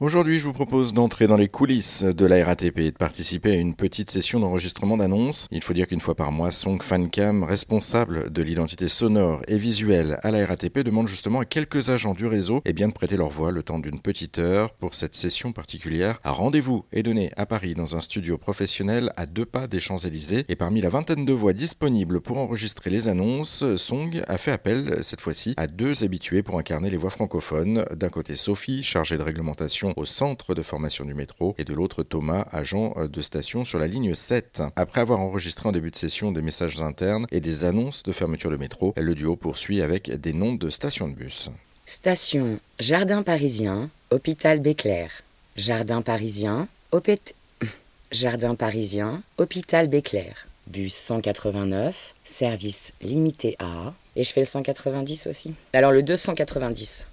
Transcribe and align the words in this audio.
Aujourd'hui, 0.00 0.40
je 0.40 0.44
vous 0.48 0.52
propose 0.52 0.92
d'entrer 0.92 1.28
dans 1.28 1.36
les 1.36 1.46
coulisses 1.46 2.02
de 2.02 2.26
la 2.26 2.44
RATP 2.44 2.80
et 2.80 2.90
de 2.90 2.96
participer 2.96 3.52
à 3.52 3.54
une 3.54 3.76
petite 3.76 4.10
session 4.10 4.40
d'enregistrement 4.40 4.96
d'annonces. 4.96 5.46
Il 5.52 5.62
faut 5.62 5.72
dire 5.72 5.86
qu'une 5.86 6.00
fois 6.00 6.16
par 6.16 6.32
mois, 6.32 6.50
Song 6.50 6.82
Fancam, 6.82 7.44
responsable 7.44 8.32
de 8.32 8.42
l'identité 8.42 8.88
sonore 8.88 9.42
et 9.46 9.56
visuelle 9.56 10.18
à 10.24 10.32
la 10.32 10.44
RATP, 10.46 10.80
demande 10.80 11.06
justement 11.06 11.38
à 11.38 11.44
quelques 11.44 11.90
agents 11.90 12.14
du 12.14 12.26
réseau 12.26 12.60
eh 12.64 12.72
bien, 12.72 12.88
de 12.88 12.92
prêter 12.92 13.16
leur 13.16 13.28
voix 13.28 13.52
le 13.52 13.62
temps 13.62 13.78
d'une 13.78 14.00
petite 14.00 14.40
heure 14.40 14.72
pour 14.72 14.96
cette 14.96 15.14
session 15.14 15.52
particulière. 15.52 16.18
Un 16.24 16.32
rendez-vous 16.32 16.84
est 16.90 17.04
donné 17.04 17.30
à 17.36 17.46
Paris 17.46 17.74
dans 17.74 17.94
un 17.94 18.00
studio 18.00 18.36
professionnel 18.36 19.12
à 19.16 19.26
deux 19.26 19.46
pas 19.46 19.68
des 19.68 19.78
Champs-Élysées. 19.78 20.44
Et 20.48 20.56
parmi 20.56 20.80
la 20.80 20.88
vingtaine 20.88 21.24
de 21.24 21.32
voix 21.32 21.52
disponibles 21.52 22.20
pour 22.20 22.38
enregistrer 22.38 22.90
les 22.90 23.06
annonces, 23.06 23.64
Song 23.76 24.24
a 24.26 24.38
fait 24.38 24.50
appel 24.50 24.98
cette 25.02 25.20
fois-ci 25.20 25.54
à 25.56 25.68
deux 25.68 26.02
habitués 26.02 26.42
pour 26.42 26.58
incarner 26.58 26.90
les 26.90 26.96
voix 26.96 27.10
francophones. 27.10 27.84
D'un 27.94 28.08
côté, 28.08 28.34
Sophie, 28.34 28.82
chargée 28.82 29.16
de 29.16 29.22
réglementation 29.22 29.83
au 29.96 30.04
centre 30.04 30.54
de 30.54 30.62
formation 30.62 31.04
du 31.04 31.14
métro 31.14 31.54
et 31.58 31.64
de 31.64 31.74
l'autre 31.74 32.02
Thomas, 32.02 32.46
agent 32.52 32.94
de 33.06 33.22
station 33.22 33.64
sur 33.64 33.78
la 33.78 33.86
ligne 33.86 34.14
7. 34.14 34.62
Après 34.76 35.00
avoir 35.00 35.20
enregistré 35.20 35.68
en 35.68 35.72
début 35.72 35.90
de 35.90 35.96
session 35.96 36.32
des 36.32 36.42
messages 36.42 36.80
internes 36.80 37.26
et 37.30 37.40
des 37.40 37.64
annonces 37.64 38.02
de 38.02 38.12
fermeture 38.12 38.50
de 38.50 38.56
métro, 38.56 38.94
le 38.96 39.14
duo 39.14 39.36
poursuit 39.36 39.82
avec 39.82 40.10
des 40.10 40.32
noms 40.32 40.54
de 40.54 40.70
stations 40.70 41.08
de 41.08 41.14
bus. 41.14 41.50
Station 41.86 42.58
Jardin 42.80 43.22
Parisien, 43.22 43.90
Hôpital 44.10 44.60
Béclair. 44.60 45.10
Jardin 45.56 46.02
Parisien, 46.02 46.68
Opét... 46.92 47.34
Jardin 48.10 48.54
Parisien, 48.54 49.22
Hôpital 49.36 49.88
Béclair. 49.88 50.46
Bus 50.66 50.94
189, 50.94 52.14
service 52.24 52.92
limité 53.02 53.56
A. 53.58 53.92
Et 54.16 54.22
je 54.22 54.32
fais 54.32 54.40
le 54.40 54.46
190 54.46 55.26
aussi. 55.26 55.52
Alors 55.74 55.92
le 55.92 56.02
290. 56.02 57.06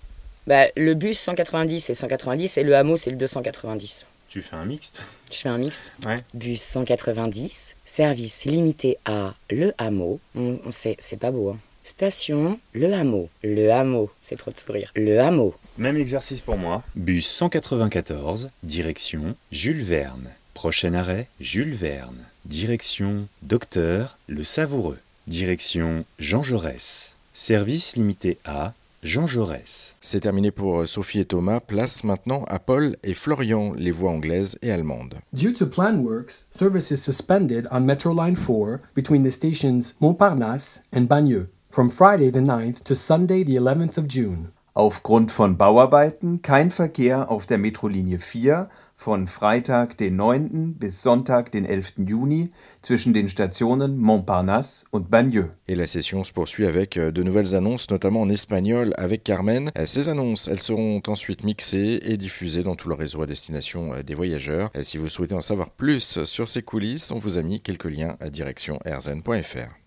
Bah, 0.48 0.68
le 0.76 0.94
bus 0.94 1.20
190 1.20 1.80
c'est 1.80 1.94
190 1.94 2.58
et 2.58 2.64
le 2.64 2.76
hameau 2.76 2.96
c'est 2.96 3.12
le 3.12 3.18
290. 3.18 4.06
Tu 4.28 4.42
fais 4.42 4.56
un 4.56 4.66
mixte 4.66 5.02
Je 5.30 5.38
fais 5.38 5.50
un 5.50 5.58
mixte. 5.58 5.92
Ouais. 6.06 6.16
Bus 6.34 6.62
190, 6.62 7.76
service 7.84 8.46
limité 8.46 8.98
à 9.04 9.34
Le 9.50 9.74
Hameau. 9.78 10.22
On, 10.36 10.58
on 10.66 10.72
sait, 10.72 10.96
c'est 11.00 11.20
pas 11.20 11.32
beau. 11.32 11.50
Hein. 11.50 11.60
Station 11.84 12.58
Le 12.72 12.94
Hameau. 12.94 13.30
Le 13.44 13.70
Hameau, 13.72 14.10
c'est 14.22 14.38
trop 14.38 14.52
de 14.52 14.58
sourire. 14.58 14.90
Le 14.96 15.20
Hameau. 15.20 15.54
Même 15.78 15.98
exercice 15.98 16.40
pour 16.40 16.56
moi. 16.56 16.82
Bus 16.96 17.28
194, 17.28 18.50
direction 18.64 19.36
Jules 19.52 19.84
Verne. 19.84 20.30
Prochain 20.54 20.94
arrêt, 20.94 21.28
Jules 21.42 21.74
Verne. 21.74 22.24
Direction 22.46 23.28
Docteur 23.42 24.18
Le 24.28 24.46
Savoureux. 24.46 25.00
Direction 25.28 26.06
Jean 26.20 26.42
Jaurès. 26.42 27.16
Service 27.34 27.96
limité 27.98 28.38
à 28.46 28.74
Jean 29.04 29.26
Jaurès. 29.26 29.96
C'est 30.00 30.20
terminé 30.20 30.52
pour 30.52 30.88
Sophie 30.88 31.22
et 31.22 31.26
Thomas. 31.26 31.60
Place 31.60 32.04
maintenant 32.04 32.44
à 32.48 32.60
Paul 32.60 32.96
et 33.04 33.16
Florian, 33.16 33.74
les 33.76 33.90
voix 33.90 34.12
anglaises 34.12 34.60
et 34.62 34.72
allemandes. 34.72 35.16
Due 35.34 35.54
to 35.54 35.66
plan 35.66 35.98
works, 35.98 36.46
service 36.52 36.92
is 36.92 36.98
suspended 36.98 37.68
on 37.72 37.82
Metro 37.82 38.14
Line 38.14 38.36
4 38.36 38.80
between 38.94 39.24
the 39.24 39.32
stations 39.32 39.96
Montparnasse 40.00 40.82
and 40.94 41.08
Bagneux 41.08 41.48
from 41.72 41.90
Friday 41.90 42.30
the 42.30 42.42
9th 42.42 42.84
to 42.84 42.94
Sunday 42.94 43.44
the 43.44 43.56
11th 43.56 43.98
of 43.98 44.06
June. 44.08 44.52
Aufgrund 44.76 45.32
von 45.32 45.58
Bauarbeiten 45.58 46.44
kein 46.44 46.70
Verkehr 46.70 47.32
auf 47.32 47.48
der 47.48 47.58
Metrolinie 47.58 48.20
4 48.20 48.70
von 49.02 49.26
Freitag 49.26 49.98
den 49.98 50.16
9. 50.16 50.76
bis 50.78 51.02
Sonntag 51.02 51.52
den 51.52 51.66
11. 51.66 51.94
Juni 52.08 52.52
zwischen 52.84 53.16
den 53.16 53.30
Stationen 53.30 53.98
Montparnasse 53.98 54.86
und 54.92 55.10
Bagneux. 55.10 55.50
Et 55.68 55.74
la 55.74 55.88
session 55.88 56.24
se 56.24 56.32
poursuit 56.32 56.68
avec 56.68 56.98
euh, 56.98 57.12
de 57.12 57.24
nouvelles 57.24 57.56
annonces, 57.56 57.90
notamment 57.90 58.22
en 58.22 58.30
espagnol 58.30 58.94
avec 58.98 59.24
Carmen. 59.24 59.72
Euh, 59.76 59.88
Ces 59.88 60.08
annonces, 60.08 60.48
elles 60.48 60.60
seront 60.60 61.02
ensuite 61.08 61.44
mixées 61.44 62.00
et 62.04 62.16
diffusées 62.16 62.62
dans 62.62 62.76
tout 62.76 62.90
le 62.90 62.96
réseau 62.96 63.24
à 63.24 63.26
destination 63.26 63.92
euh, 63.92 64.04
des 64.04 64.14
voyageurs. 64.14 64.70
Si 64.84 65.00
vous 65.00 65.10
souhaitez 65.10 65.34
en 65.34 65.42
savoir 65.42 65.72
plus 65.72 66.24
sur 66.26 66.48
ces 66.48 66.62
coulisses, 66.62 67.10
on 67.10 67.18
vous 67.18 67.40
a 67.40 67.42
mis 67.42 67.60
quelques 67.60 67.86
liens 67.86 68.18
à 68.20 68.30
direction 68.30 68.78
rzn.fr. 68.86 69.74